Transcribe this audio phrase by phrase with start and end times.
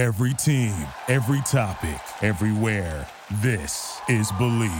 [0.00, 0.72] Every team,
[1.08, 3.06] every topic, everywhere.
[3.42, 4.70] This is Believe.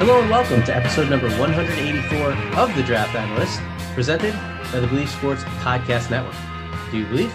[0.00, 3.60] Hello and welcome to episode number 184 of The Draft Analyst,
[3.94, 4.34] presented
[4.72, 6.34] by the Believe Sports Podcast Network.
[6.90, 7.32] Do you believe?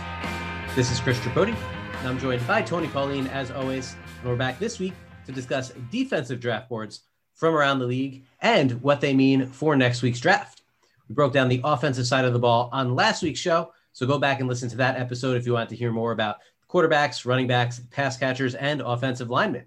[0.75, 1.55] This is Chris Tripodi,
[1.99, 3.95] and I'm joined by Tony Pauline as always.
[4.19, 4.93] And we're back this week
[5.25, 7.01] to discuss defensive draft boards
[7.33, 10.63] from around the league and what they mean for next week's draft.
[11.07, 14.19] We broke down the offensive side of the ball on last week's show, so go
[14.19, 16.37] back and listen to that episode if you want to hear more about
[16.69, 19.65] quarterbacks, running backs, pass catchers, and offensive linemen.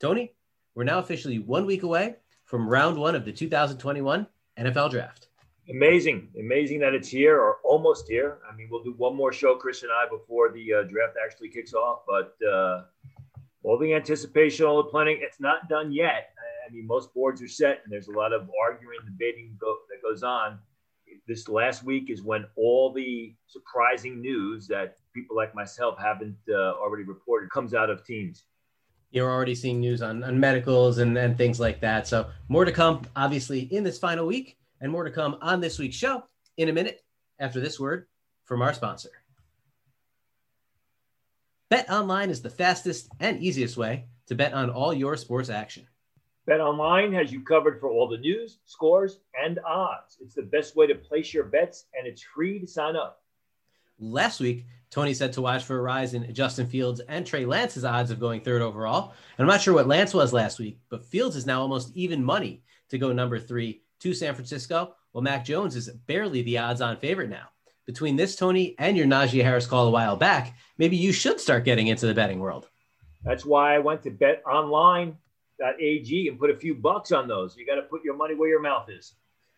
[0.00, 0.32] Tony,
[0.74, 4.26] we're now officially one week away from round one of the 2021
[4.58, 5.23] NFL Draft.
[5.70, 8.38] Amazing, amazing that it's here or almost here.
[8.50, 11.48] I mean, we'll do one more show, Chris and I, before the uh, draft actually
[11.48, 12.00] kicks off.
[12.06, 12.82] But uh,
[13.62, 16.34] all the anticipation, all the planning, it's not done yet.
[16.66, 20.02] I mean, most boards are set, and there's a lot of arguing, debating go, that
[20.02, 20.58] goes on.
[21.26, 26.72] This last week is when all the surprising news that people like myself haven't uh,
[26.72, 28.44] already reported comes out of teams
[29.14, 32.08] you're already seeing news on, on medicals and, and things like that.
[32.08, 35.78] So more to come, obviously, in this final week, and more to come on this
[35.78, 36.22] week's show
[36.58, 37.02] in a minute
[37.38, 38.06] after this word
[38.44, 39.08] from our sponsor.
[41.70, 45.88] Bet online is the fastest and easiest way to bet on all your sports action.
[46.46, 50.18] Bet online has you covered for all the news, scores, and odds.
[50.20, 53.22] It's the best way to place your bets, and it's free to sign up.
[53.98, 57.86] Last week, Tony said to watch for a rise in Justin Fields and Trey Lance's
[57.86, 59.14] odds of going third overall.
[59.38, 62.22] And I'm not sure what Lance was last week, but Fields is now almost even
[62.22, 64.94] money to go number three to San Francisco.
[65.12, 67.48] Well, Mac Jones is barely the odds on favorite now.
[67.86, 71.64] Between this, Tony, and your Najee Harris call a while back, maybe you should start
[71.64, 72.68] getting into the betting world.
[73.24, 75.18] That's why I went to betonline.ag
[76.28, 77.56] and put a few bucks on those.
[77.56, 79.14] You got to put your money where your mouth is.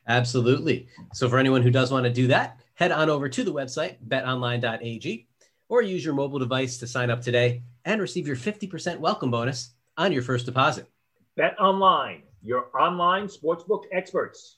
[0.09, 0.89] Absolutely.
[1.15, 3.97] So, for anyone who does want to do that, head on over to the website,
[4.07, 5.27] betonline.ag,
[5.69, 9.71] or use your mobile device to sign up today and receive your 50% welcome bonus
[9.97, 10.89] on your first deposit.
[11.37, 14.57] Bet Online, your online sportsbook experts.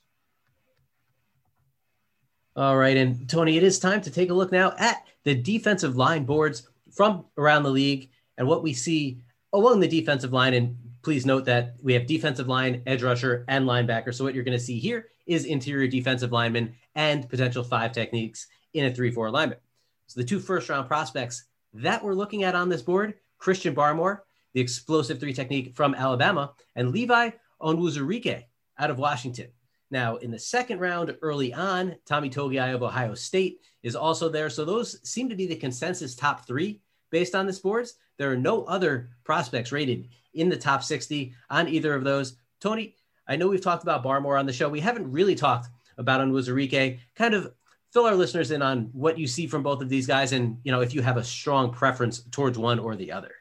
[2.55, 2.97] All right.
[2.97, 6.67] And Tony, it is time to take a look now at the defensive line boards
[6.91, 9.21] from around the league and what we see
[9.53, 10.53] along the defensive line.
[10.53, 14.13] And please note that we have defensive line, edge rusher, and linebacker.
[14.13, 18.47] So what you're going to see here is interior defensive lineman and potential five techniques
[18.73, 19.61] in a 3 4 alignment.
[20.07, 24.19] So the two first round prospects that we're looking at on this board Christian Barmore,
[24.53, 27.29] the explosive three technique from Alabama, and Levi
[27.61, 28.43] Onwuzurike
[28.77, 29.47] out of Washington.
[29.91, 34.49] Now, in the second round, early on, Tommy Togiai of Ohio State is also there.
[34.49, 37.95] So those seem to be the consensus top three based on this boards.
[38.17, 42.35] There are no other prospects rated in the top 60 on either of those.
[42.61, 42.95] Tony,
[43.27, 44.69] I know we've talked about Barmore on the show.
[44.69, 46.99] We haven't really talked about Onwuzurike.
[47.15, 47.51] Kind of
[47.91, 50.71] fill our listeners in on what you see from both of these guys, and you
[50.71, 53.31] know if you have a strong preference towards one or the other.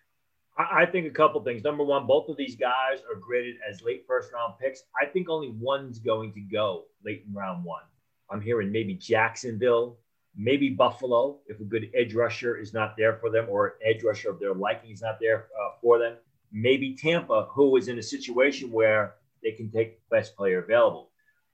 [0.58, 1.62] I think a couple things.
[1.62, 4.82] Number one, both of these guys are graded as late first round picks.
[5.00, 7.82] I think only one's going to go late in round one.
[8.28, 9.98] I'm hearing maybe Jacksonville,
[10.36, 14.30] maybe Buffalo, if a good edge rusher is not there for them, or edge rusher
[14.30, 16.16] of their liking is not there uh, for them.
[16.50, 21.10] Maybe Tampa, who is in a situation where they can take the best player available.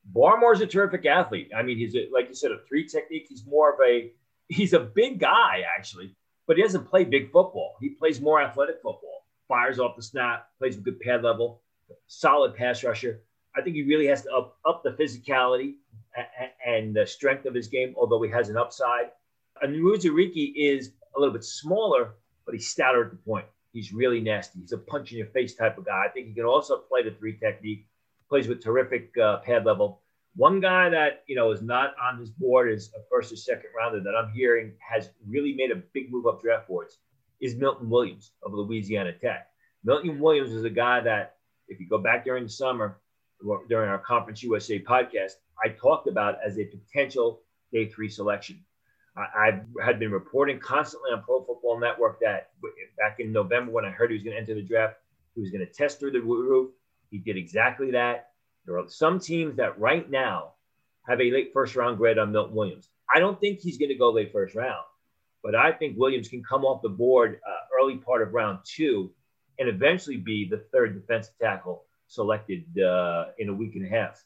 [0.07, 1.51] Barmore's a terrific athlete.
[1.57, 3.27] I mean, he's a, like you said, a three technique.
[3.29, 4.13] He's more of a
[4.49, 6.15] he's a big guy actually,
[6.47, 7.75] but he doesn't play big football.
[7.81, 9.27] He plays more athletic football.
[9.49, 11.61] Fires off the snap, plays with good pad level,
[12.07, 13.23] solid pass rusher.
[13.57, 15.75] I think he really has to up up the physicality
[16.67, 19.11] and the strength of his game, although he has an upside.
[19.63, 23.47] Onwuzurike is a little bit smaller, but he's stouter at the point.
[23.73, 24.61] He's really nasty.
[24.61, 26.05] He's a punch in your face type of guy.
[26.07, 27.87] I think he can also play the three technique,
[28.29, 30.01] plays with terrific uh, pad level.
[30.37, 33.71] One guy that you know is not on this board is a first or second
[33.77, 36.99] rounder that I'm hearing has really made a big move up draft boards
[37.41, 39.49] is Milton Williams of Louisiana Tech.
[39.85, 41.37] Milton Williams is a guy that,
[41.69, 42.99] if you go back during the summer,
[43.69, 45.33] during our Conference USA podcast,
[45.63, 47.43] I talked about as a potential
[47.73, 48.65] day three selection.
[49.17, 49.21] I,
[49.79, 52.51] I had been reporting constantly on Pro Football Network that
[52.99, 54.97] back in November when I heard he was going to enter the draft,
[55.35, 56.73] he was going to test through the roof.
[57.11, 58.31] He did exactly that.
[58.67, 60.53] There are some teams that right now
[61.07, 62.89] have a late first round grade on Milton Williams.
[63.15, 64.85] I don't think he's going to go late first round,
[65.43, 69.11] but I think Williams can come off the board uh, early part of round two
[69.59, 74.25] and eventually be the third defensive tackle selected uh, in a week and a half.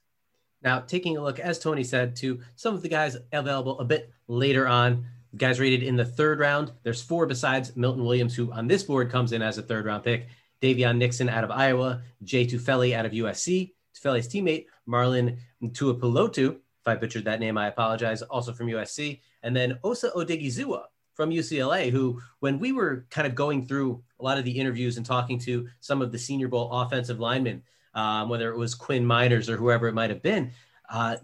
[0.62, 4.12] Now, taking a look, as Tony said, to some of the guys available a bit
[4.26, 5.06] later on,
[5.36, 6.72] guys rated in the third round.
[6.82, 10.04] There's four besides Milton Williams, who on this board comes in as a third round
[10.04, 10.26] pick.
[10.60, 16.56] Daviyon Nixon out of Iowa, Jay Tufele out of USC, Tufele's teammate, Marlon Tuipulotu.
[16.56, 18.22] If I butchered that name, I apologize.
[18.22, 19.20] Also from USC.
[19.42, 20.84] And then Osa Odighizuwa
[21.14, 24.96] from UCLA, who, when we were kind of going through a lot of the interviews
[24.96, 27.62] and talking to some of the Senior Bowl offensive linemen,
[27.94, 30.52] um, whether it was Quinn Meinerz or whoever it might have been,
[30.88, 31.16] uh,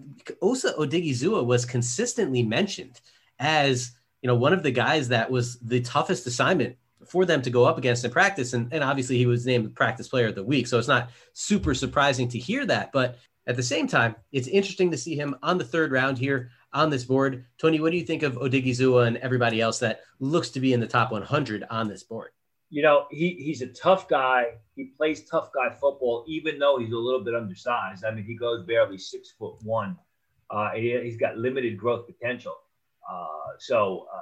[0.43, 3.01] Osa Odighizuwa was consistently mentioned
[3.39, 3.93] as
[4.23, 7.65] you know one of the guys that was the toughest assignment for them to go
[7.65, 8.53] up against in practice.
[8.53, 10.67] And, and obviously he was named practice player of the week.
[10.67, 12.93] So it's not super surprising to hear that.
[12.93, 16.51] But at the same time, it's interesting to see him on the third round here
[16.73, 17.45] on this board.
[17.59, 20.81] Tony, what do you think of Odighizuwa and everybody else that looks to be in
[20.81, 22.31] the top 100 on this board?
[22.71, 24.55] You know, he, he's a tough guy.
[24.75, 28.05] He plays tough guy football, even though he's a little bit undersized.
[28.05, 29.97] I mean, he goes barely six foot one.
[30.51, 32.57] Uh, he, has got limited growth potential.
[33.09, 33.27] Uh,
[33.59, 34.21] so, uh,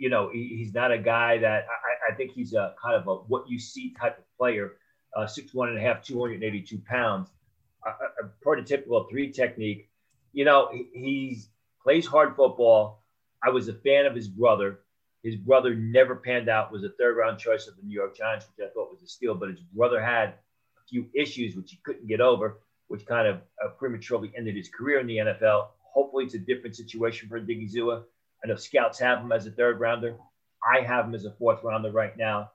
[0.00, 3.06] you know, he, he's not a guy that I, I, think he's a kind of
[3.06, 4.76] a what you see type of player,
[5.14, 7.28] uh, six one and a half, 282 pounds,
[7.86, 9.90] a, a prototypical three technique.
[10.32, 11.50] You know, he he's,
[11.82, 13.02] plays hard football.
[13.44, 14.80] I was a fan of his brother.
[15.22, 18.46] His brother never panned out, was a third round choice of the New York Giants,
[18.46, 21.78] which I thought was a steal, but his brother had a few issues which he
[21.84, 25.66] couldn't get over, which kind of uh, prematurely ended his career in the NFL.
[25.92, 28.04] Hopefully, it's a different situation for Odighizuwa.
[28.42, 30.16] I know scouts have him as a third rounder.
[30.64, 32.50] I have him as a fourth rounder right now.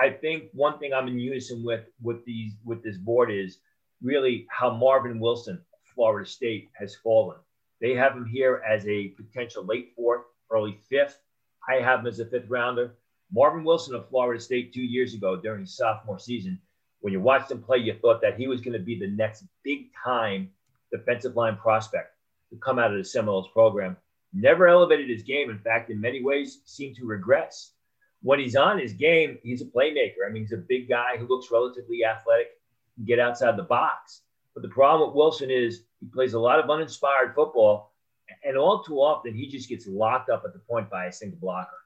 [0.00, 3.58] I think one thing I'm in unison with with these with this board is
[4.02, 5.60] really how Marvin Wilson,
[5.94, 7.38] Florida State, has fallen.
[7.80, 11.20] They have him here as a potential late fourth, early fifth.
[11.68, 12.94] I have him as a fifth rounder.
[13.32, 16.60] Marvin Wilson of Florida State two years ago during his sophomore season,
[17.00, 19.44] when you watched him play, you thought that he was going to be the next
[19.62, 20.50] big time
[20.92, 22.14] defensive line prospect
[22.50, 23.96] to come out of the Seminoles program
[24.32, 25.50] never elevated his game.
[25.50, 27.72] In fact, in many ways, seemed to regress.
[28.22, 30.26] When he's on his game, he's a playmaker.
[30.26, 32.48] I mean, he's a big guy who looks relatively athletic,
[32.96, 34.22] can get outside the box.
[34.54, 37.92] But the problem with Wilson is he plays a lot of uninspired football,
[38.44, 41.38] and all too often he just gets locked up at the point by a single
[41.38, 41.76] blocker.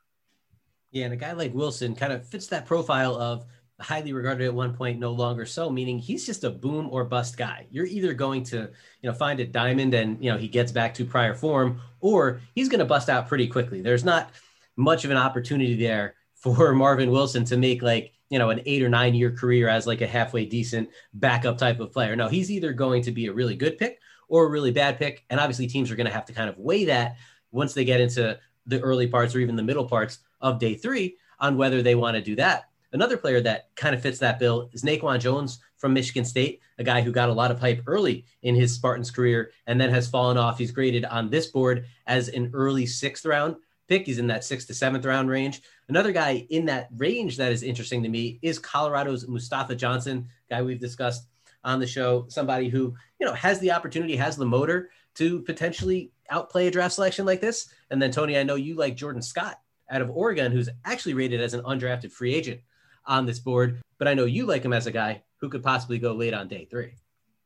[0.93, 3.45] Yeah, and a guy like Wilson kind of fits that profile of
[3.81, 7.37] highly regarded at one point, no longer so, meaning he's just a boom or bust
[7.37, 7.67] guy.
[7.71, 8.57] You're either going to,
[9.03, 12.41] you know, find a diamond and, you know, he gets back to prior form, or
[12.55, 13.81] he's going to bust out pretty quickly.
[13.81, 14.31] There's not
[14.77, 18.83] much of an opportunity there for Marvin Wilson to make like, you know, an eight
[18.83, 22.15] or nine year career as like a halfway decent backup type of player.
[22.15, 25.25] No, he's either going to be a really good pick or a really bad pick.
[25.31, 27.17] And obviously teams are going to have to kind of weigh that
[27.51, 31.17] once they get into the early parts or even the middle parts of day three
[31.41, 32.70] on whether they want to do that.
[32.93, 36.85] Another player that kind of fits that bill is Naquan Jones from Michigan State, a
[36.85, 40.09] guy who got a lot of hype early in his Spartans career and then has
[40.09, 40.59] fallen off.
[40.59, 43.57] He's graded on this board as an early sixth round
[43.87, 44.07] pick.
[44.07, 45.63] He's in that sixth to seventh round range.
[45.89, 50.63] Another guy in that range that is interesting to me is Colorado's Mustafa Johnson, guy
[50.63, 51.27] we've discussed
[51.63, 56.11] on the show, somebody who, you know, has the opportunity, has the motor to potentially
[56.31, 57.69] outplay a draft selection like this.
[57.91, 59.61] And then Tony, I know you like Jordan Scott
[59.91, 62.61] out of Oregon, who's actually rated as an undrafted free agent
[63.07, 65.99] on this board, but I know you like him as a guy who could possibly
[65.99, 66.93] go late on day three.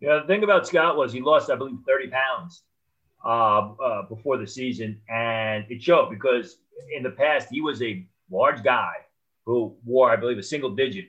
[0.01, 2.63] Yeah, the thing about Scott was he lost, I believe, 30 pounds
[3.25, 6.59] uh, uh, before the season, and it showed because
[6.95, 8.93] in the past he was a large guy
[9.47, 11.07] who wore, I believe, a single digit,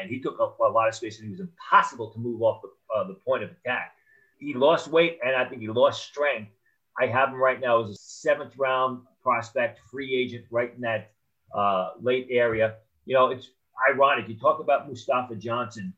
[0.00, 2.62] and he took up a lot of space, and he was impossible to move off
[2.62, 3.92] the, uh, the point of attack.
[4.38, 6.50] He lost weight, and I think he lost strength.
[7.00, 11.12] I have him right now as a seventh round prospect, free agent, right in that
[11.54, 12.74] uh, late area.
[13.06, 13.50] You know, it's
[13.90, 14.28] ironic.
[14.28, 15.92] You talk about Mustafa Johnson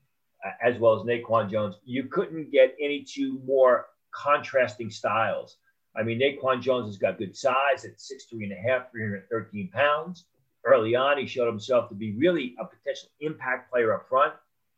[0.44, 1.76] uh, as well as Naquan Jones.
[1.84, 5.56] You couldn't get any two more contrasting styles.
[5.96, 10.24] I mean, Naquan Jones has got good size at 6'3 and a half, 313 pounds.
[10.64, 14.32] Early on, he showed himself to be really a potential impact player up front,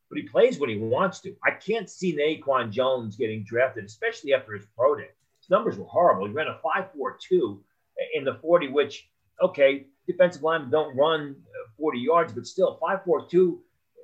[0.08, 1.34] but he plays when he wants to.
[1.44, 5.10] I can't see Naquan Jones getting drafted, especially after his pro day.
[5.40, 6.26] His numbers were horrible.
[6.26, 7.58] He ran a 5'4'2
[8.14, 9.08] in the 40, which,
[9.40, 11.36] okay, defensive linemen don't run
[11.78, 13.58] 40 yards, but still 5'4'2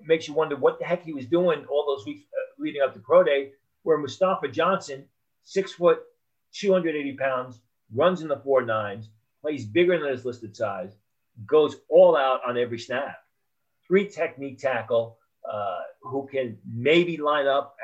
[0.05, 2.93] makes you wonder what the heck he was doing all those weeks uh, leading up
[2.95, 3.53] to pro day.
[3.85, 5.05] Where Mustafa Johnson,
[5.43, 6.01] six foot,
[6.53, 7.61] 280 pounds,
[7.93, 9.11] runs in the four nines,
[9.41, 10.97] plays bigger than his listed size,
[11.47, 13.17] goes all out on every snap.
[13.87, 15.19] Three technique tackle
[15.51, 17.77] uh, who can maybe line up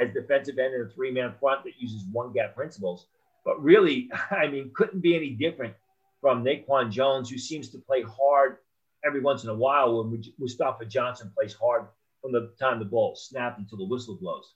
[0.00, 3.06] as defensive end in a three man front that uses one gap principles.
[3.44, 5.74] But really, I mean, couldn't be any different
[6.20, 8.58] from Naquan Jones, who seems to play hard
[9.04, 11.86] every once in a while when we Mustafa Johnson plays hard
[12.20, 14.54] from the time the ball snapped until the whistle blows.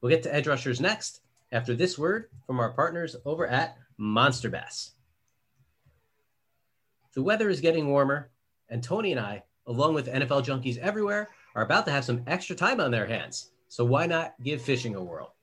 [0.00, 1.20] We'll get to edge rushers next
[1.52, 4.92] after this word from our partners over at Monster Bass.
[7.14, 8.30] The weather is getting warmer,
[8.68, 12.56] and Tony and I, along with NFL junkies everywhere, are about to have some extra
[12.56, 13.50] time on their hands.
[13.68, 15.34] So why not give fishing a whirl?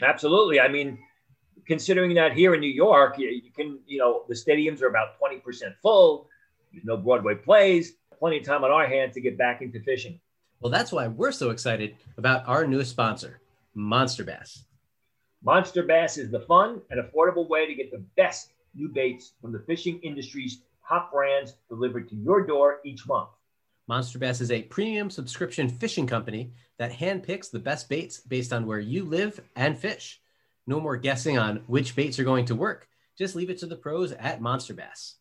[0.00, 0.60] Absolutely.
[0.60, 0.98] I mean,
[1.66, 5.20] considering that here in New York, you, you can, you know, the stadiums are about
[5.20, 5.42] 20%
[5.82, 6.28] full.
[6.72, 7.94] There's no Broadway plays.
[8.18, 10.20] Plenty of time on our hands to get back into fishing.
[10.60, 13.40] Well, that's why we're so excited about our newest sponsor,
[13.74, 14.64] Monster Bass.
[15.44, 19.52] Monster Bass is the fun and affordable way to get the best new baits from
[19.52, 23.28] the fishing industry's top brands delivered to your door each month.
[23.86, 28.66] Monster Bass is a premium subscription fishing company that handpicks the best baits based on
[28.66, 30.20] where you live and fish.
[30.66, 32.88] No more guessing on which baits are going to work.
[33.16, 35.14] Just leave it to the pros at Monster Bass.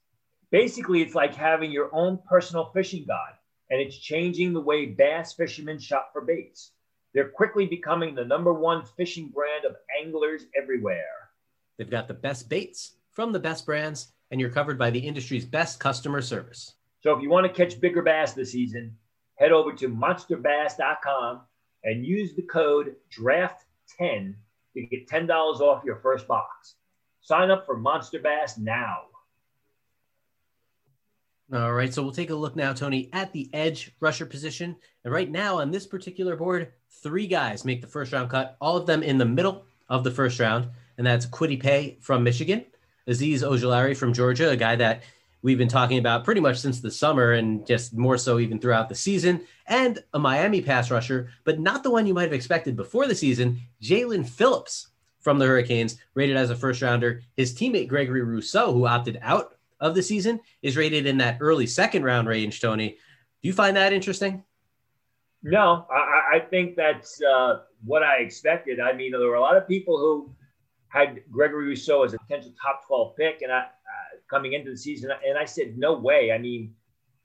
[0.51, 3.35] Basically, it's like having your own personal fishing guide,
[3.69, 6.71] and it's changing the way bass fishermen shop for baits.
[7.13, 11.31] They're quickly becoming the number one fishing brand of anglers everywhere.
[11.77, 15.45] They've got the best baits from the best brands, and you're covered by the industry's
[15.45, 16.75] best customer service.
[17.01, 18.95] So if you want to catch bigger bass this season,
[19.35, 21.41] head over to monsterbass.com
[21.83, 24.33] and use the code DRAFT10
[24.73, 26.75] to get $10 off your first box.
[27.21, 29.06] Sign up for Monster Bass now.
[31.53, 34.75] All right, so we'll take a look now, Tony, at the edge rusher position.
[35.05, 38.75] And right now on this particular board, three guys make the first round cut, all
[38.75, 40.67] of them in the middle of the first round.
[40.97, 42.65] And that's Kwity Paye from Michigan,
[43.07, 45.03] Azeez Ojulari from Georgia, a guy that
[45.41, 48.89] we've been talking about pretty much since the summer and just more so even throughout
[48.89, 52.75] the season, and a Miami pass rusher, but not the one you might have expected
[52.75, 54.87] before the season, Jaelan Phillips
[55.21, 57.21] from the Hurricanes, rated as a first rounder.
[57.37, 61.67] His teammate Gregory Rousseau, who opted out of the season, is rated in that early
[61.67, 62.97] second round range, Tony.
[63.41, 64.43] Do you find that interesting?
[65.43, 68.79] No, I, I think that's uh, what I expected.
[68.79, 70.33] I mean, there were a lot of people who
[70.89, 74.77] had Gregory Rousseau as a potential top 12 pick, and I, uh, coming into the
[74.77, 76.31] season, and I said, no way.
[76.31, 76.73] I mean,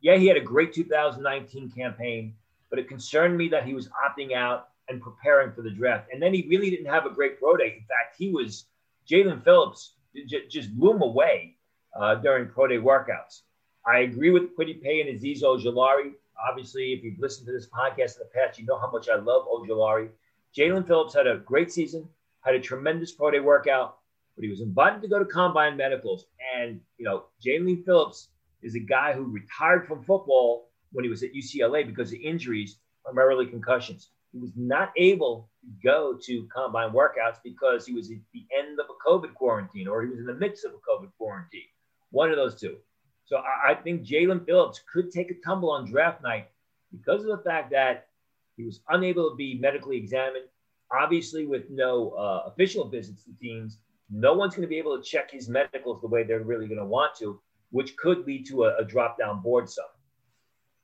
[0.00, 2.34] yeah, he had a great 2019 campaign,
[2.70, 6.08] but it concerned me that he was opting out and preparing for the draft.
[6.12, 7.76] And then he really didn't have a great pro day.
[7.78, 8.66] In fact, he was
[9.08, 9.94] Jaelan Phillips
[10.26, 11.56] j- just blew him away
[11.98, 13.42] uh, during pro day workouts.
[13.86, 16.12] I agree with Kwity Paye and Azeez Ojulari.
[16.48, 19.16] Obviously, if you've listened to this podcast in the past, you know how much I
[19.16, 20.08] love Ojulari.
[20.56, 22.08] Jaelan Phillips had a great season,
[22.42, 23.98] had a tremendous pro day workout,
[24.36, 26.26] but he was invited to go to combine medicals.
[26.56, 28.28] And, you know, Jaelan Phillips
[28.62, 32.76] is a guy who retired from football when he was at UCLA because of injuries,
[33.04, 34.10] primarily concussions.
[34.32, 38.78] He was not able to go to combine workouts because he was at the end
[38.78, 41.68] of a COVID quarantine or he was in the midst of a COVID quarantine.
[42.12, 42.76] One of those two.
[43.24, 46.48] So I, I think Jaelan Phillips could take a tumble on draft night
[46.92, 48.08] because of the fact that
[48.56, 50.44] he was unable to be medically examined.
[50.92, 53.78] Obviously, with no uh, official visits to teams,
[54.10, 56.78] no one's going to be able to check his medicals the way they're really going
[56.78, 57.40] to want to,
[57.70, 59.86] which could lead to a, a drop down board some.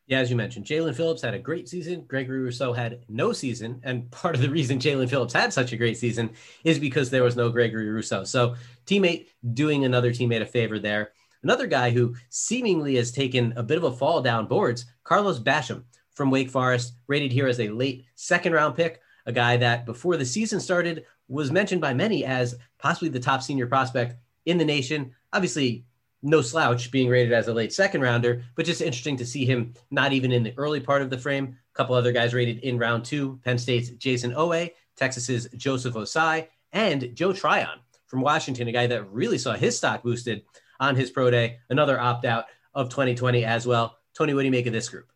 [0.07, 2.05] Yeah, as you mentioned, Jaelan Phillips had a great season.
[2.09, 3.79] Gregory Rousseau had no season.
[3.85, 6.31] And part of the reason Jaelan Phillips had such a great season
[6.65, 8.25] is because there was no Gregory Rousseau.
[8.25, 8.55] So,
[8.87, 11.13] teammate doing another teammate a favor there.
[11.43, 15.85] Another guy who seemingly has taken a bit of a fall down boards, Carlos Basham
[16.15, 20.17] from Wake Forest, rated here as a late second round pick, a guy that before
[20.17, 24.17] the season started was mentioned by many as possibly the top senior prospect
[24.47, 25.15] in the nation.
[25.33, 25.85] Obviously,
[26.23, 29.75] no slouch being rated as a late second rounder, but just interesting to see him
[29.91, 31.57] not even in the early part of the frame.
[31.73, 36.49] A couple other guys rated in round two Penn State's Jason Oweh, Texas's Joseph Ossai,
[36.73, 40.43] and Joe Tryon from Washington, a guy that really saw his stock boosted
[40.81, 43.99] on his pro day, another opt out of 2020 as well.
[44.15, 45.11] Tony, what do you make of this group?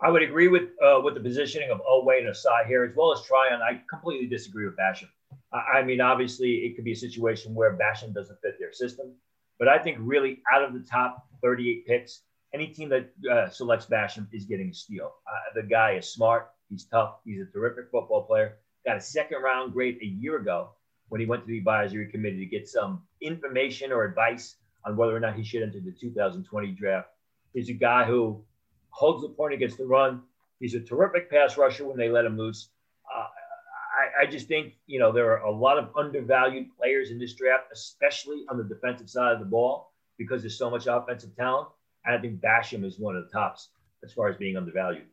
[0.00, 3.12] I would agree with uh, with the positioning of Oweh and Ossai here, as well
[3.12, 3.60] as Tryon.
[3.60, 5.08] I completely disagree with Basham.
[5.52, 9.12] I, I mean, obviously, it could be a situation where Basham doesn't fit their system.
[9.58, 12.22] But I think really out of the top 38 picks,
[12.54, 15.14] any team that uh, selects Basham is getting a steal.
[15.26, 16.50] Uh, the guy is smart.
[16.70, 17.16] He's tough.
[17.24, 18.58] He's a terrific football player.
[18.86, 20.70] Got a second round grade a year ago
[21.08, 25.16] when he went to the advisory committee to get some information or advice on whether
[25.16, 27.08] or not he should enter the 2020 draft.
[27.54, 28.42] He's a guy who
[28.90, 30.22] holds the point against the run.
[30.60, 32.70] He's a terrific pass rusher when they let him loose.
[33.14, 37.18] Uh, I, I, just think, you know, there are a lot of undervalued players in
[37.18, 41.34] this draft, especially on the defensive side of the ball, because there's so much offensive
[41.36, 41.68] talent.
[42.04, 43.70] And I think Basham is one of the tops
[44.04, 45.06] as far as being undervalued.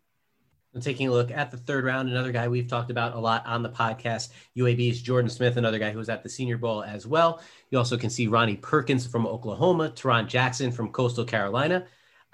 [0.76, 3.46] And taking a look at the third round, another guy we've talked about a lot
[3.46, 7.08] on the podcast, UAB's Jordan Smith, another guy who was at the Senior Bowl as
[7.08, 7.42] well.
[7.72, 11.86] You also can see Ronnie Perkins from Oklahoma, Tarron Jackson from Coastal Carolina,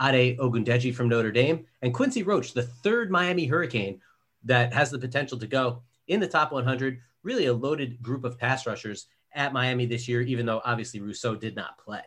[0.01, 4.01] Ade Ogundeji from Notre Dame, and Quincy Roche, the third Miami Hurricane
[4.43, 6.99] that has the potential to go in the top 100.
[7.21, 9.05] Really a loaded group of pass rushers
[9.35, 12.01] at Miami this year, even though obviously Rousseau did not play.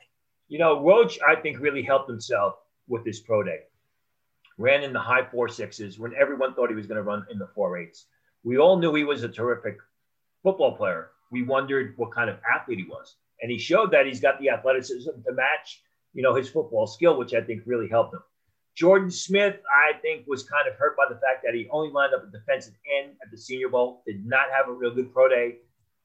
[0.48, 2.56] You know, Roche, I think, really helped himself
[2.88, 3.60] with this pro day.
[4.56, 7.38] Ran in the high four sixes when everyone thought he was going to run in
[7.38, 8.06] the four eights.
[8.44, 9.78] We all knew he was a terrific
[10.42, 11.10] football player.
[11.30, 13.16] We wondered what kind of athlete he was.
[13.42, 15.82] And he showed that he's got the athleticism to match,
[16.12, 18.20] you know, his football skill, which I think really helped him.
[18.76, 22.14] Jordan Smith, I think, was kind of hurt by the fact that he only lined
[22.14, 25.28] up at defensive end at the Senior Bowl, did not have a real good pro
[25.28, 25.56] day.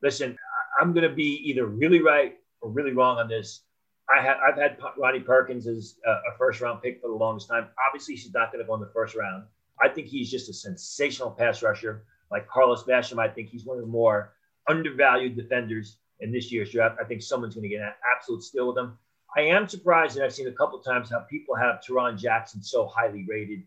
[0.03, 0.37] Listen,
[0.79, 3.61] I'm going to be either really right or really wrong on this.
[4.09, 7.67] I have I've had Ronnie Perkins as a first round pick for the longest time.
[7.87, 9.43] Obviously, she's not going to go in the first round.
[9.81, 12.03] I think he's just a sensational pass rusher.
[12.31, 14.33] Like Carlos Basham, I think he's one of the more
[14.67, 16.97] undervalued defenders in this year's draft.
[17.01, 18.97] I think someone's going to get an absolute steal with him.
[19.35, 22.87] I am surprised, and I've seen a couple times how people have Tarron Jackson so
[22.87, 23.63] highly rated.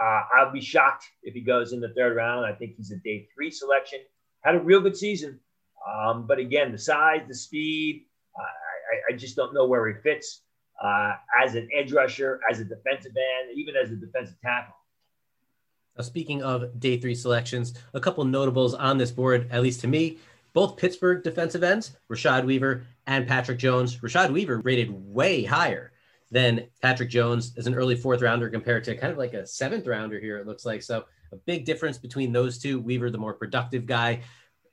[0.00, 2.44] Uh, I'll be shocked if he goes in the third round.
[2.44, 4.00] I think he's a day three selection.
[4.42, 5.40] Had a real good season.
[5.88, 8.04] Um, but again, the size, the speed,
[8.38, 8.65] uh,
[9.08, 10.42] I, just don't know where he fits
[10.82, 14.74] uh, as an edge rusher, as a defensive end, even as a defensive tackle.
[15.96, 19.88] Now, speaking of day three selections, a couple notables on this board, at least to
[19.88, 20.18] me,
[20.52, 23.96] both Pittsburgh defensive ends, Rashad Weaver and Patrick Jones.
[23.98, 25.92] Rashad Weaver rated way higher
[26.30, 29.86] than Patrick Jones as an early fourth rounder compared to kind of like a seventh
[29.86, 30.82] rounder here, it looks like.
[30.82, 32.80] So a big difference between those two.
[32.80, 34.22] Weaver, the more productive guy,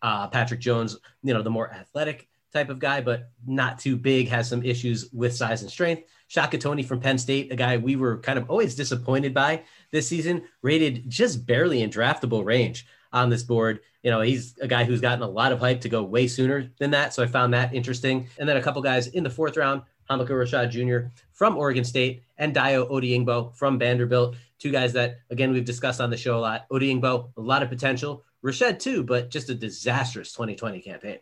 [0.02, 4.28] uh, Patrick Jones, you know, the more athletic type of guy, but not too big,
[4.30, 6.04] has some issues with size and strength.
[6.28, 10.08] Shaka Toney from Penn State, a guy we were kind of always disappointed by this
[10.08, 13.80] season, rated just barely in draftable range on this board.
[14.04, 16.72] You know, he's a guy who's gotten a lot of hype to go way sooner
[16.80, 17.14] than that.
[17.14, 18.28] So I found that interesting.
[18.40, 21.10] And then a couple guys in the fourth round, Hamilcar Rashed Jr.
[21.32, 24.36] from Oregon State and Dayo Odeyingbo from Vanderbilt.
[24.60, 26.68] Two guys that, again, we've discussed on the show a lot.
[26.70, 28.24] Odeyingbo, a lot of potential.
[28.44, 31.20] Rashed, too, but just a disastrous 2020 campaign.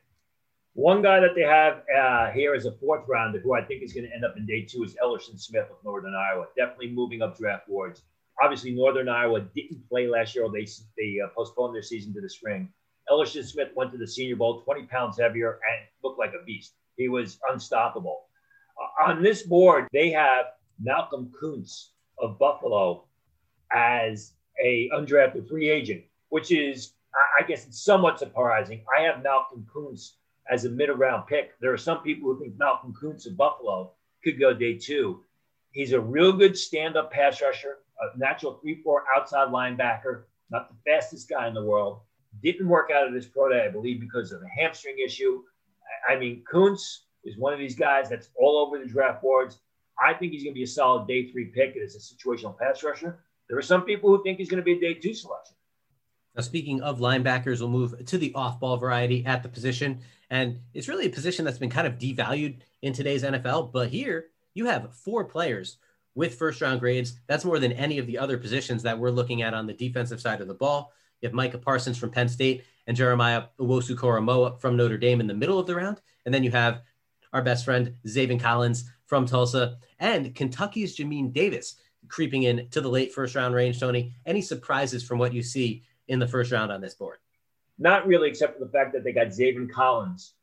[0.74, 3.92] One guy that they have uh, here as a fourth rounder, who I think is
[3.92, 6.46] going to end up in day two, is Elerson Smith of Northern Iowa.
[6.56, 8.04] Definitely moving up draft boards.
[8.42, 10.66] Obviously, Northern Iowa didn't play last year, or they
[10.98, 12.72] they uh, postponed their season to the spring.
[13.10, 16.76] Elerson Smith went to the Senior Bowl, 20 pounds heavier, and looked like a beast.
[16.96, 18.28] He was unstoppable.
[18.82, 20.46] Uh, on this board, they have
[20.80, 23.04] Malcolm Koonce of Buffalo
[23.74, 26.94] as a undrafted free agent, which is
[27.38, 28.86] I guess it's somewhat surprising.
[28.98, 30.12] I have Malcolm Koonce
[30.50, 31.60] as a middle round pick.
[31.60, 33.92] There are some people who think Malcolm Koonce of Buffalo
[34.24, 35.24] could go day two.
[35.72, 40.70] He's a real good stand up pass rusher, a natural 3 4 outside linebacker, not
[40.70, 42.02] the fastest guy in the world.
[42.44, 45.44] Didn't work out of this pro day, I believe, because of a hamstring issue.
[46.10, 49.60] I mean, Koonce is one of these guys that's all over the draft boards.
[50.02, 52.84] I think he's going to be a solid day three pick as a situational pass
[52.84, 53.24] rusher.
[53.48, 55.56] There are some people who think he's going to be a day two selection.
[56.36, 60.00] Now, speaking of linebackers, we'll move to the off ball variety at the position.
[60.30, 63.72] And it's really a position that's been kind of devalued in today's NFL.
[63.72, 65.78] But here you have four players
[66.16, 67.20] with first round grades.
[67.28, 70.22] That's more than any of the other positions that we're looking at on the defensive
[70.22, 70.94] side of the ball.
[71.22, 75.34] You have Micah Parsons from Penn State and Jeremiah Owusu-Koramoah from Notre Dame in the
[75.34, 76.02] middle of the round.
[76.26, 76.82] And then you have
[77.34, 81.76] our best friend, Zaven Collins from Tulsa and Kentucky's Jamin Davis
[82.08, 83.80] creeping in to the late first round range.
[83.80, 87.18] Tony, any surprises from what you see in the first round on this board?
[87.80, 90.34] Not really, except for the fact that they got Zaven Collins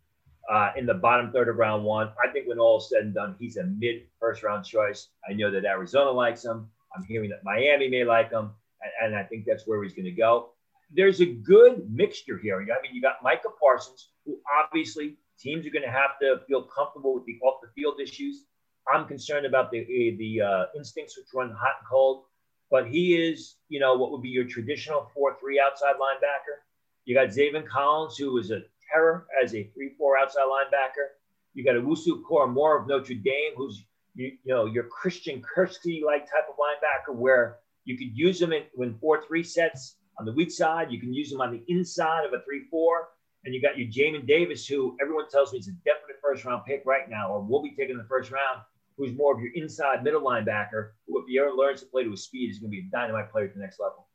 [0.51, 2.11] uh, in the bottom third of round one.
[2.23, 5.09] I think when all is said and done, he's a mid first round choice.
[5.29, 6.69] I know that Arizona likes him.
[6.97, 8.51] I'm hearing that Miami may like him,
[8.83, 10.51] and, and I think that's where he's going to go.
[10.91, 12.57] There's a good mixture here.
[12.57, 16.63] I mean, you got Micah Parsons, who obviously teams are going to have to feel
[16.63, 18.47] comfortable with the off the field issues.
[18.93, 19.85] I'm concerned about the
[20.19, 22.25] the uh, instincts which run hot and cold
[22.71, 26.63] but he is, you know, what would be your traditional 4 3 outside linebacker.
[27.05, 31.09] You got Zaven Collins, who is a terror as a 3 4 outside linebacker.
[31.55, 36.45] You got Owusu-Koramoah of Notre Dame, who's, you, you know, your Christian Kirksey like type
[36.49, 40.51] of linebacker where you could use him in, when 4 3 sets on the weak
[40.51, 40.91] side.
[40.91, 43.09] You can use him on the inside of a 3 4.
[43.45, 46.65] And you got your Jamin Davis, who everyone tells me is a definite first round
[46.67, 48.61] pick right now, or will be taken in the first round
[48.99, 52.11] who's more of your inside middle linebacker, who, if he ever learns to play to
[52.11, 54.09] his speed, is going to be a dynamite player at the next level.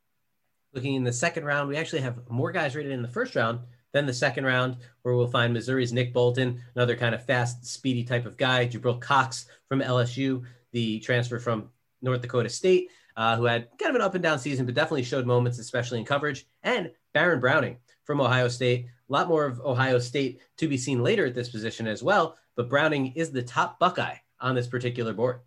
[0.74, 3.60] Looking in the second round, we actually have more guys rated in the first round
[3.92, 8.04] than the second round, where we'll find Missouri's Nick Bolton, another kind of fast, speedy
[8.04, 8.66] type of guy.
[8.66, 10.42] Jabril Cox from LSU,
[10.72, 11.70] the transfer from
[12.02, 15.04] North Dakota State, uh, who had kind of an up and down season, but definitely
[15.04, 16.46] showed moments, especially in coverage.
[16.64, 18.86] And Baron Browning from Ohio State.
[19.08, 22.36] A lot more of Ohio State to be seen later at this position as well.
[22.56, 25.40] But Browning is the top Buckeye on this particular board?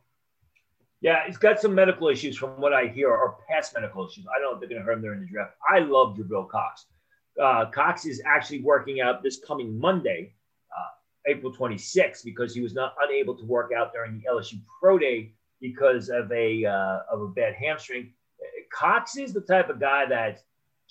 [1.02, 4.26] Yeah, he's got some medical issues from what I hear, or past medical issues.
[4.36, 5.54] I don't know if they're going to hurt him during the draft.
[5.70, 6.88] I love Jabril Cox.
[7.42, 10.34] Uh, Cox is actually working out this coming Monday
[10.76, 14.98] uh, April 26th because he was not unable to work out during the LSU Pro
[14.98, 18.12] Day because of a uh, of a bad hamstring.
[18.74, 20.42] Cox is the type of guy that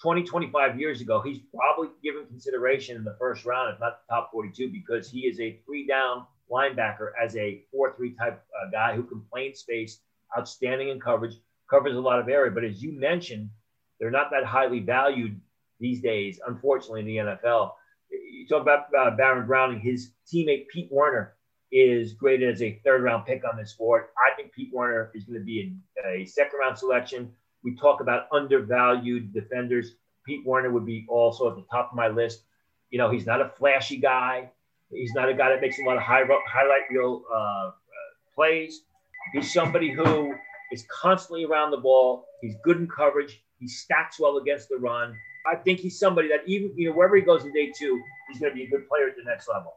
[0.01, 4.14] 20, 25 years ago, he's probably given consideration in the first round, if not the
[4.14, 8.71] top 42, because he is a three down linebacker as a 4 3 type uh,
[8.71, 10.01] guy who can play in space,
[10.37, 11.35] outstanding in coverage,
[11.69, 12.51] covers a lot of area.
[12.51, 13.51] But as you mentioned,
[13.99, 15.41] they're not that highly valued
[15.81, 17.73] these days, unfortunately, in the NFL.
[18.11, 21.35] You talk about uh, Baron Browning, his teammate Pete Werner
[21.73, 24.05] is graded as a third round pick on this board.
[24.17, 27.33] I think Pete Werner is going to be a, a second round selection.
[27.65, 29.97] We talk about undervalued defenders.
[30.25, 32.43] Pete Werner would be also at the top of my list.
[32.91, 34.51] You know, he's not a flashy guy.
[34.90, 37.70] He's not a guy that makes a lot of high, highlight reel uh,
[38.35, 38.83] plays.
[39.33, 40.33] He's somebody who
[40.72, 42.27] is constantly around the ball.
[42.40, 43.42] He's good in coverage.
[43.59, 45.14] He stacks well against the run.
[45.46, 48.40] I think he's somebody that even you know wherever he goes in day two, he's
[48.40, 49.75] going to be a good player at the next level.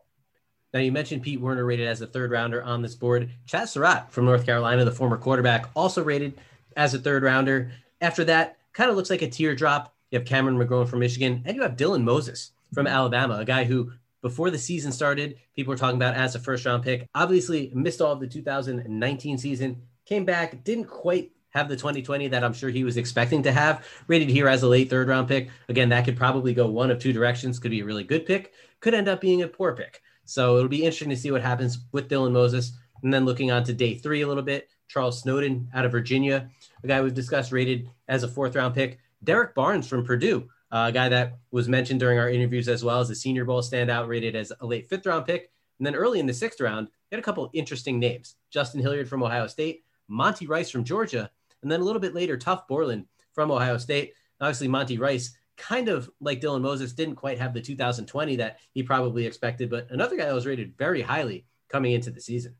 [0.73, 3.31] Now you mentioned Pete Werner rated as a third rounder on this board.
[3.47, 6.39] Chazz Surratt from North Carolina, the former quarterback, also rated
[6.77, 7.71] as a third rounder.
[8.01, 9.93] After that, kind of looks like a teardrop.
[10.11, 13.63] You have Cameron McGrone from Michigan, and you have Dylan Moses from Alabama, a guy
[13.63, 13.91] who
[14.21, 17.07] before the season started, people were talking about as a first round pick.
[17.15, 22.43] Obviously, missed all of the 2019 season, came back, didn't quite have the 2020 that
[22.43, 23.85] I'm sure he was expecting to have.
[24.07, 25.49] Rated here as a late third round pick.
[25.67, 27.59] Again, that could probably go one of two directions.
[27.59, 30.01] Could be a really good pick, could end up being a poor pick.
[30.25, 32.73] So it'll be interesting to see what happens with Dylan Moses.
[33.01, 36.49] And then looking on to day three a little bit, Charles Snowden out of Virginia,
[36.83, 38.99] a guy we've discussed rated as a fourth round pick.
[39.23, 42.99] Derrick Barnes from Purdue, Uh, a guy that was mentioned during our interviews as well
[42.99, 45.51] as a Senior Bowl standout, rated as a late fifth round pick.
[45.79, 49.09] And then early in the sixth round, he had a couple interesting names Justin Hilliard
[49.09, 53.05] from Ohio State, Monty Rice from Georgia, and then a little bit later, Tuf Borland
[53.33, 54.13] from Ohio State.
[54.41, 58.83] Obviously, Monty Rice, kind of like Dylan Moses, didn't quite have the 2020 that he
[58.83, 62.55] probably expected, but another guy that was rated very highly coming into the season.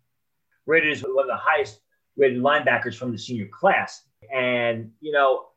[0.65, 1.81] Rated as one of the highest
[2.17, 4.03] rated linebackers from the senior class.
[4.33, 5.47] And, you know,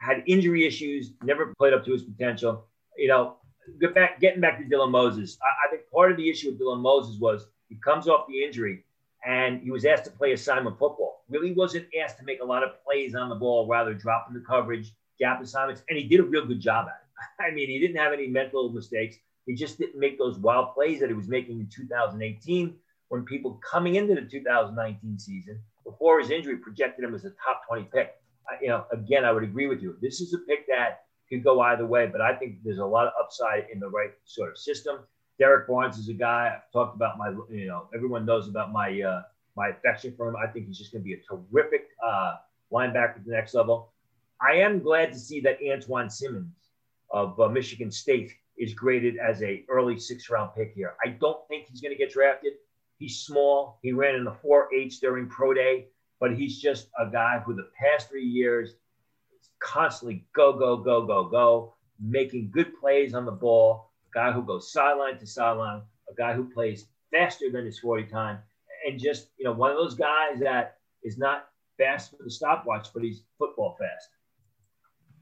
[0.00, 2.66] had injury issues, never played up to his potential.
[2.96, 3.36] You know,
[3.80, 6.60] get back, getting back to Dylan Moses, I, I think part of the issue with
[6.60, 8.84] Dylan Moses was he comes off the injury
[9.24, 11.24] and he was asked to play assignment football.
[11.28, 14.40] Really wasn't asked to make a lot of plays on the ball, rather dropping the
[14.40, 17.50] coverage, gap assignments, and he did a real good job at it.
[17.52, 19.16] I mean, he didn't have any mental mistakes.
[19.46, 22.74] He just didn't make those wild plays that he was making in 2018
[23.08, 27.62] when people coming into the 2019 season before his injury projected him as a top
[27.68, 28.14] 20 pick.
[28.60, 29.96] You know, again, I would agree with you.
[30.00, 33.06] This is a pick that could go either way, but I think there's a lot
[33.06, 34.98] of upside in the right sort of system.
[35.38, 39.00] Derrick Barnes is a guy I've talked about my, you know, everyone knows about my
[39.00, 39.22] uh,
[39.56, 40.36] my affection for him.
[40.36, 42.36] I think he's just going to be a terrific uh,
[42.72, 43.92] linebacker at the next level.
[44.40, 46.70] I am glad to see that Antjuan Simmons
[47.10, 50.94] of uh, Michigan State is graded as a early six round pick here.
[51.04, 52.52] I don't think he's going to get drafted.
[52.98, 53.78] He's small.
[53.82, 55.86] He ran in the four eights during pro day,
[56.20, 61.06] but he's just a guy who the past three years is constantly go go go
[61.06, 65.82] go go, making good plays on the ball a guy who goes sideline to sideline,
[66.10, 68.38] a guy who plays faster than his 40 time,
[68.86, 72.88] and just, you know, one of those guys that is not fast for the stopwatch,
[72.92, 74.08] but he's football fast.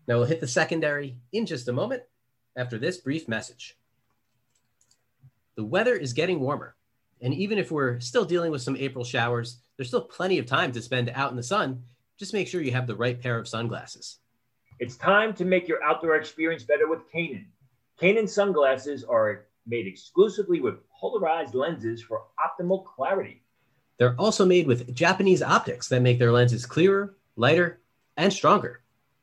[0.07, 2.03] Now we'll hit the secondary in just a moment
[2.57, 3.77] after this brief message.
[5.57, 6.77] The weather is getting warmer,
[7.21, 10.73] and even if we're still dealing with some April showers, there's still plenty of time
[10.73, 11.83] to spend out in the sun.
[12.19, 14.19] Just make sure you have the right pair of sunglasses.
[14.81, 17.47] It's time to make your outdoor experience better with Kaenon.
[18.01, 23.43] Kaenon sunglasses are made exclusively with polarized lenses for optimal clarity.
[23.99, 27.81] They're also made with Japanese optics that make their lenses clearer, lighter,
[28.17, 28.81] and stronger,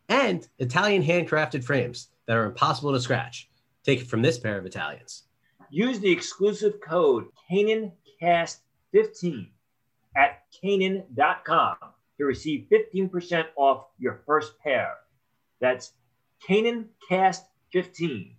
[0.09, 3.49] and Italian handcrafted frames that are impossible to scratch.
[3.83, 5.23] Take it from this pair of Italians.
[5.69, 9.49] Use the exclusive code KaenonCast15
[10.15, 11.75] at Kaenon.com
[12.17, 14.93] to receive 15% off your first pair.
[15.59, 15.93] That's
[16.47, 18.35] KaenonCast15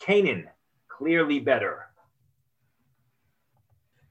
[0.00, 0.44] Kaenon,
[0.88, 1.86] clearly better.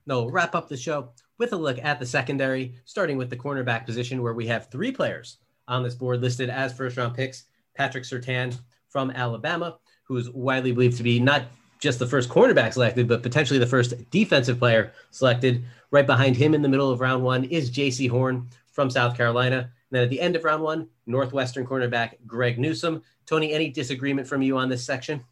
[0.06, 3.36] Now we'll wrap up the show with a look at the secondary, starting with the
[3.36, 5.38] cornerback position, where we have three players
[5.68, 7.44] on this board listed as first round picks.
[7.74, 11.42] Patrick Surtain from Alabama, who is widely believed to be not
[11.78, 15.64] just the first cornerback selected, but potentially the first defensive player selected.
[15.90, 19.58] Right behind him in the middle of round one is Jaycee Horn from South Carolina.
[19.58, 23.02] And then at the end of round one, Northwestern cornerback Greg Newsome.
[23.24, 25.24] Tony, any disagreement from you on this section?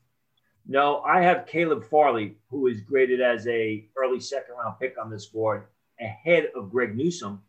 [0.67, 5.11] No, I have Caleb Farley, who is graded as a early second round pick on
[5.11, 5.65] this board,
[6.01, 7.43] ahead of Greg Newsome,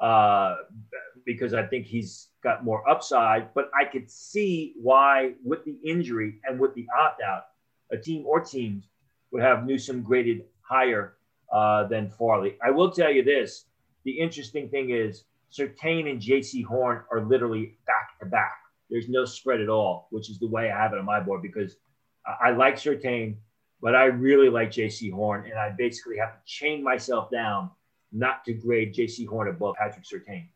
[0.00, 0.56] uh,
[1.26, 3.52] because I think he's got more upside.
[3.52, 7.44] But I could see why, with the injury and with the opt out,
[7.94, 8.84] a team or teams
[9.30, 11.14] would have Newsome graded higher
[11.52, 12.56] uh, than Farley.
[12.64, 13.66] I will tell you this:
[14.04, 18.58] the interesting thing is Surtain and Jaycee Horn are literally back to back.
[18.90, 21.42] There's no spread at all, which is the way I have it on my board
[21.42, 21.76] because
[22.26, 23.36] I, I like Surtain,
[23.80, 27.70] but I really like Jaycee Horn, and I basically have to chain myself down
[28.12, 30.48] not to grade Jaycee Horn above Patrick Surtain.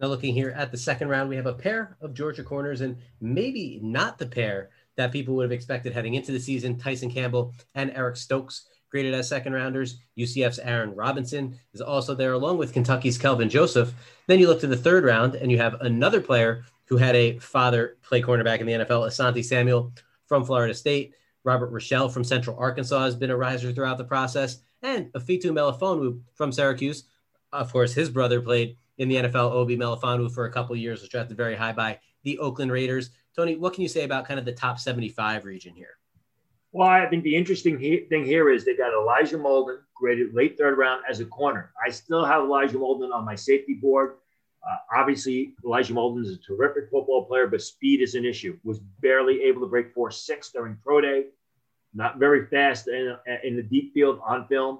[0.00, 2.96] Now, looking here at the second round, we have a pair of Georgia corners, and
[3.20, 7.54] maybe not the pair that people would have expected heading into the season Tyson Campbell
[7.74, 9.96] and Eric Stokes, graded as second rounders.
[10.18, 13.94] UCF's Aaron Robinson is also there, along with Kentucky's Kelvin Joseph.
[14.26, 17.38] Then you look to the third round, and you have another player who had a
[17.38, 19.92] father play cornerback in the NFL, Asante Samuel
[20.26, 21.14] from Florida State.
[21.44, 24.58] Robert Rochell from Central Arkansas has been a riser throughout the process.
[24.82, 27.04] And Ifeatu Melifonwu from Syracuse.
[27.52, 31.08] Of course, his brother played in the NFL, Obi Melifonwu, for a couple years, was
[31.08, 33.10] drafted very high by the Oakland Raiders.
[33.34, 35.96] Tony, what can you say about kind of the top 75 region here?
[36.72, 40.56] Well, I think the interesting he- thing here is they got Elijah Molden graded late
[40.56, 41.72] third round as a corner.
[41.84, 44.16] I still have Elijah Molden on my safety board.
[44.66, 48.58] Uh, obviously, Elijah Molden is a terrific football player, but speed is an issue.
[48.64, 51.26] Was barely able to break four six during pro day.
[51.94, 54.78] Not very fast in, in the deep field on film.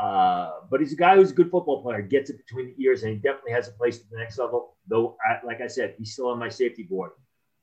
[0.00, 3.02] Uh, but he's a guy who's a good football player, gets it between the ears,
[3.02, 4.76] and he definitely has a place at the next level.
[4.88, 7.12] Though, like I said, he's still on my safety board.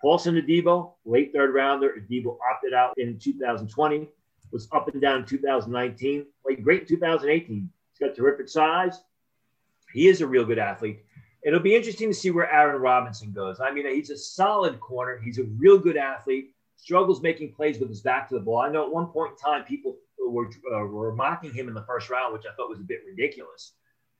[0.02, 1.96] Paulson Adebo, late third rounder.
[2.00, 4.10] Adebo opted out in 2020,
[4.52, 7.70] was up and down in 2019, played great in 2018.
[7.92, 9.00] He's got terrific size.
[9.94, 11.04] He is a real good athlete.
[11.44, 13.60] It'll be interesting to see where Aaron Robinson goes.
[13.60, 15.20] I mean, he's a solid corner.
[15.24, 16.54] He's a real good athlete.
[16.78, 18.60] Struggles making plays with his back to the ball.
[18.60, 21.84] I know at one point in time, people were, uh, were mocking him in the
[21.84, 23.74] first round, which I thought was a bit ridiculous.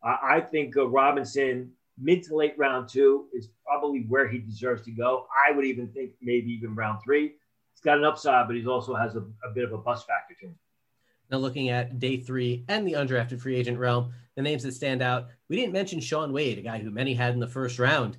[0.04, 4.82] I, I think uh, Robinson, mid to late round two, is probably where he deserves
[4.84, 5.28] to go.
[5.48, 7.34] I would even think maybe even round three.
[7.74, 10.36] He's got an upside, but he also has a, a bit of a bust factor
[10.42, 10.56] to him.
[11.32, 15.02] Now, looking at day three and the undrafted free agent realm, the names that stand
[15.02, 18.18] out, we didn't mention Shaun Wade, a guy who many had in the first round.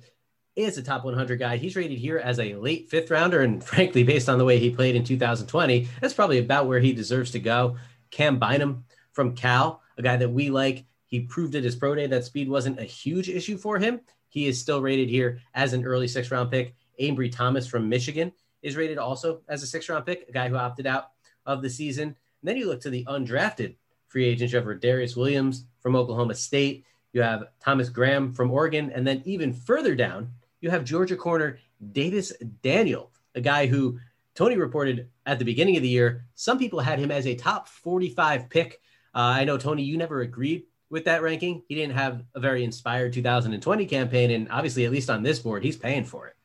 [0.55, 1.57] Is a top 100 guy.
[1.57, 3.41] He's rated here as a late fifth rounder.
[3.41, 6.93] And frankly, based on the way he played in 2020, that's probably about where he
[6.93, 7.77] deserves to go.
[8.11, 10.85] Cam Bynum from Cal, a guy that we like.
[11.13, 14.01] He proved at his pro day that speed wasn't a huge issue for him.
[14.29, 16.73] He is still rated here as an early six round pick.
[16.99, 18.31] Ambry Thomas from Michigan
[18.63, 21.11] is rated also as a six round pick, a guy who opted out
[21.45, 22.07] of the season.
[22.07, 23.75] And then you look to the undrafted
[24.07, 24.53] free agents.
[24.53, 26.83] You Darius Williams from Oklahoma State.
[27.11, 28.89] You have Thomas Graham from Oregon.
[28.89, 31.59] And then even further down, you have Georgia corner
[31.91, 33.99] Davis Daniel, a guy who
[34.33, 37.67] Tony reported at the beginning of the year, some people had him as a top
[37.67, 38.81] 45 pick.
[39.13, 41.63] Uh, I know, Tony, you never agreed with that ranking.
[41.67, 44.29] He didn't have a very inspired 2020 campaign.
[44.29, 46.35] And obviously, at least on this board, he's paying for it.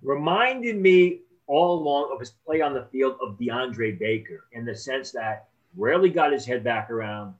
[0.00, 4.74] Reminded me all along of his play on the field of DeAndre Baker in the
[4.74, 7.34] sense that rarely got his head back around,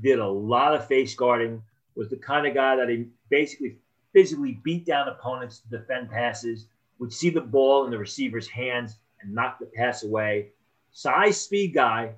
[0.00, 1.62] did a lot of face guarding,
[1.94, 3.78] was the kind of guy that he basically
[4.12, 6.66] physically beat down opponents to defend passes,
[6.98, 10.48] would see the ball in the receiver's hands and knock the pass away.
[10.90, 12.12] Size speed guy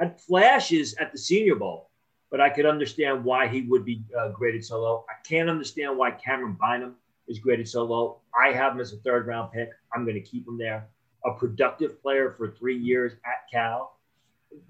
[0.00, 1.87] had flashes at the Senior Bowl,
[2.30, 5.04] but I could understand why he would be uh, graded so low.
[5.08, 6.94] I can't understand why Cameron Bynum
[7.26, 8.20] is graded so low.
[8.38, 9.70] I have him as a third round pick.
[9.94, 10.88] I'm going to keep him there.
[11.24, 13.96] A productive player for three years at Cal.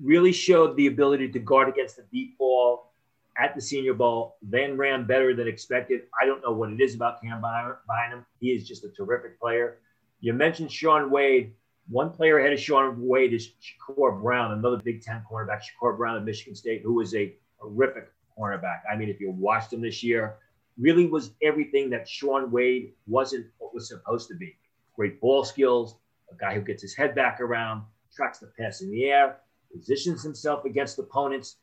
[0.01, 2.93] Really showed the ability to guard against the deep ball
[3.39, 6.03] at the Senior Bowl, then ran better than expected.
[6.21, 8.27] I don't know what it is about Cam Bynum.
[8.41, 9.79] He is just a terrific player.
[10.21, 11.53] You mentioned Shaun Wade.
[11.89, 16.17] One player ahead of Shaun Wade is Shakur Brown, another Big Ten cornerback, Shakur Brown
[16.17, 18.81] of Michigan State, who was a horrific cornerback.
[18.91, 20.37] I mean, if you watched him this year,
[20.79, 24.57] really was everything that Shaun Wade wasn't what was supposed to be.
[24.95, 25.97] Great ball skills,
[26.31, 27.83] a guy who gets his head back around,
[28.15, 29.39] tracks the pass in the air,
[29.73, 31.57] positions himself against opponents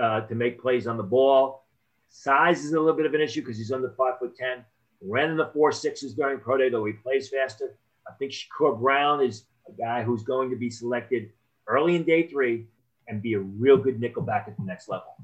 [0.00, 1.66] uh, to make plays on the ball.
[2.08, 4.64] Size is a little bit of an issue because he's under five foot ten.
[5.04, 7.76] Ran in the four sixes during pro day, though he plays faster.
[8.06, 11.30] I think Shakur Brown is a guy who's going to be selected
[11.66, 12.66] early in day three
[13.08, 15.16] and be a real good nickelback at the next level.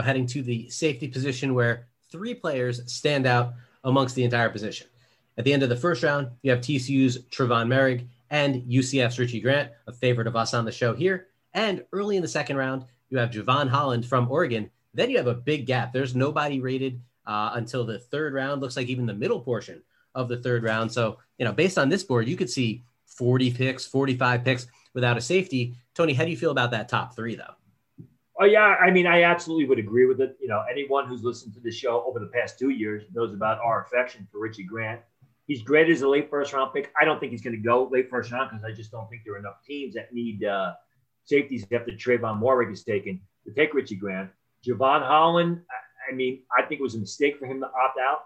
[0.00, 3.52] Now, heading to the safety position where three players stand out
[3.84, 4.86] amongst the entire position.
[5.36, 9.42] At the end of the first round, you have TCU's Trevon Moehrig and UCF's Richie
[9.42, 11.26] Grant, a favorite of us on the show here.
[11.52, 14.70] And early in the second round, you have Jevon Holland from Oregon.
[14.94, 15.92] Then you have a big gap.
[15.92, 18.62] There's nobody rated uh, until the third round.
[18.62, 19.82] Looks like even the middle portion
[20.14, 20.90] of the third round.
[20.90, 25.18] So, you know, based on this board, you could see 40 picks, 45 picks without
[25.18, 25.74] a safety.
[25.92, 27.52] Tony, how do you feel about that top three, though?
[28.42, 30.34] Oh yeah, I mean, I absolutely would agree with it.
[30.40, 33.58] You know, anyone who's listened to the show over the past two years knows about
[33.58, 35.02] our affection for Richie Grant.
[35.46, 36.90] He's great as a late first round pick.
[36.98, 39.22] I don't think he's going to go late first round because I just don't think
[39.26, 40.72] there are enough teams that need uh,
[41.24, 43.20] safeties after Trevon Moehrig is taken.
[43.44, 44.30] to take Richie Grant.
[44.66, 45.60] Jevon Holland,
[46.10, 48.20] I mean, I think it was a mistake for him to opt out.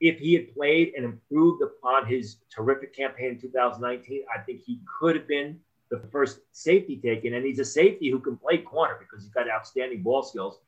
[0.00, 4.80] If he had played and improved upon his terrific campaign in 2019, I think he
[4.98, 7.34] could have been the first safety taken.
[7.34, 10.60] And he's a safety who can play corner because he's got outstanding ball skills.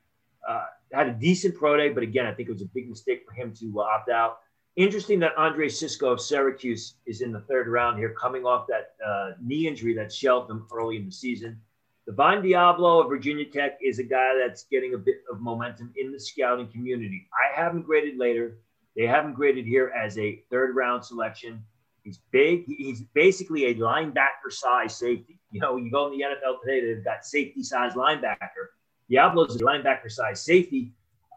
[0.48, 3.24] Uh, had a decent pro day, but again, I think it was a big mistake
[3.26, 4.40] for him to uh, opt out.
[4.74, 8.94] Interesting that Andre Cisco of Syracuse is in the third round here, coming off that
[9.06, 11.60] uh, knee injury that shelved him early in the season.
[12.06, 16.10] Divine Deablo of Virginia Tech is a guy that's getting a bit of momentum in
[16.10, 17.28] the scouting community.
[17.32, 18.58] I haven't graded later.
[18.96, 21.62] They haven't graded here as a third round selection.
[22.02, 22.64] He's big.
[22.66, 25.38] He's basically a linebacker size safety.
[25.50, 28.72] You know, you go in the NFL today, they've got safety size linebacker.
[29.10, 30.92] Deablo's a linebacker size safety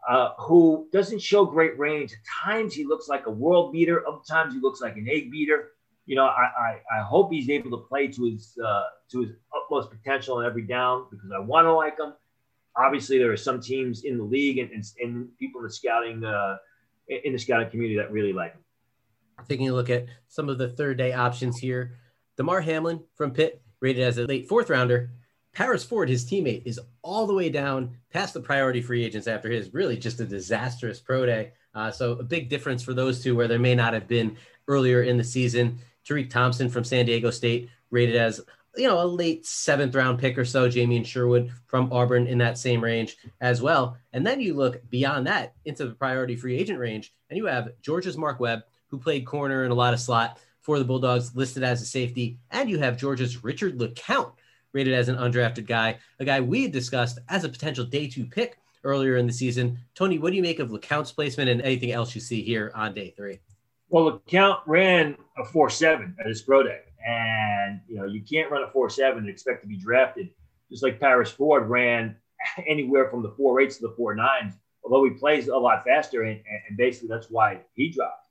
[0.08, 2.12] uh, who doesn't show great range.
[2.12, 4.06] At times he looks like a world beater.
[4.06, 5.72] Other times he looks like an egg beater.
[6.06, 9.30] You know, I, I, I hope he's able to play to his uh, to his
[9.54, 12.14] utmost potential in every down because I want to like him.
[12.76, 16.24] Obviously, there are some teams in the league and, and, and people in the scouting
[16.24, 16.56] uh,
[17.08, 18.60] in the scouting community that really like him.
[19.48, 21.92] Taking a look at some of the third day options here,
[22.36, 25.10] Damar Hamlin from Pitt, rated as a late fourth rounder.
[25.52, 29.48] Paris Ford, his teammate, is all the way down past the priority free agents after
[29.48, 31.52] his really just a disastrous pro day.
[31.74, 34.36] Uh, so a big difference for those two where there may not have been
[34.68, 35.78] earlier in the season.
[36.06, 38.40] Tariq Thompson from San Diego State, rated as
[38.76, 40.68] you know a late seventh round pick or so.
[40.68, 43.96] Jamien Sherwood from Auburn in that same range as well.
[44.12, 47.70] And then you look beyond that into the priority free agent range, and you have
[47.80, 51.62] Georgia's Mark Webb, who played corner and a lot of slot for the Bulldogs, listed
[51.62, 54.32] as a safety, and you have Georgia's Richard LeCounte,
[54.72, 58.58] rated as an undrafted guy, a guy we discussed as a potential day two pick
[58.82, 59.78] earlier in the season.
[59.94, 62.94] Tony, what do you make of LeCounte's placement and anything else you see here on
[62.94, 63.38] day three?
[63.88, 66.80] Well, LeCounte ran a 4 7 at his pro day.
[67.06, 70.30] And, you know, you can't run a 4 7 and expect to be drafted.
[70.70, 72.16] Just like Paris Ford ran
[72.66, 76.22] anywhere from the 4 8s to the 4 9s, although he plays a lot faster.
[76.22, 78.25] And, and basically, that's why he dropped.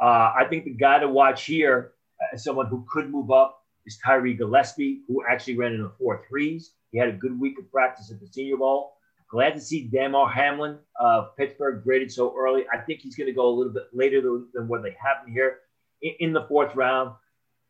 [0.00, 1.92] Uh, I think the guy to watch here,
[2.32, 6.24] as someone who could move up, is Tyree Gillespie, who actually ran in the four
[6.28, 6.72] threes.
[6.90, 8.94] He had a good week of practice at the Senior Bowl.
[9.30, 12.64] Glad to see Damar Hamlin of Pittsburgh graded so early.
[12.72, 15.26] I think he's going to go a little bit later than, than what they have
[15.26, 15.58] him here
[16.02, 17.12] in, in, the fourth round.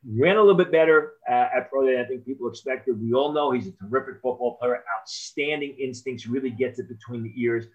[0.06, 3.00] Ran a little bit better uh, at pro than I think people expected.
[3.00, 7.32] We all know he's a terrific football player, outstanding instincts, really gets it between the
[7.36, 7.66] ears.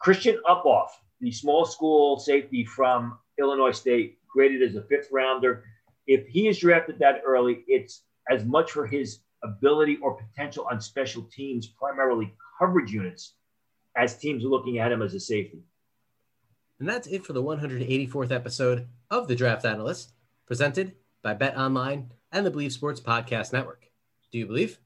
[0.00, 0.88] Christian Uphoff,
[1.20, 5.64] the small school safety from Illinois State, graded as a fifth rounder
[6.10, 10.80] if he is drafted that early, it's as much for his ability or potential on
[10.80, 13.34] special teams, primarily coverage units,
[13.96, 15.62] as teams are looking at him as a safety.
[16.80, 20.12] And that's it for the 184th episode of The Draft Analyst,
[20.46, 23.84] presented by Bet Online and the Bleav Sports Podcast Network.
[24.32, 24.80] Do you believe?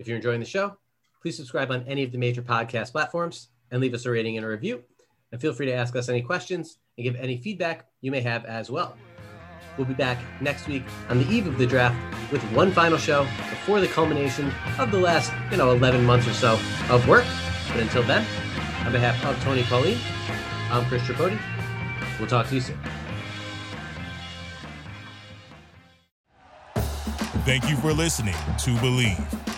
[0.00, 0.76] If you're enjoying the show,
[1.22, 4.44] please subscribe on any of the major podcast platforms and leave us a rating and
[4.44, 4.82] a review.
[5.30, 8.44] And feel free to ask us any questions and give any feedback you may have
[8.44, 8.96] as well.
[9.78, 11.96] We'll be back next week on the eve of the draft
[12.32, 16.34] with one final show before the culmination of the last, you know, 11 months or
[16.34, 16.58] so
[16.90, 17.24] of work.
[17.68, 18.26] But until then,
[18.84, 19.98] on behalf of Tony Pauline,
[20.70, 21.38] I'm Chris Tripodi.
[22.18, 22.78] We'll talk to you soon.
[27.44, 29.57] Thank you for listening to Bleav.